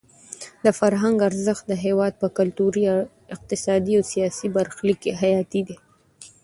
[0.63, 2.83] د فرهنګ ارزښت د هېواد په کلتوري،
[3.35, 5.75] اقتصادي او سیاسي برخلیک کې حیاتي دی.